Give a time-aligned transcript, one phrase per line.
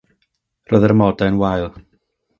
[0.71, 1.69] Roedd yr amodau'n wael.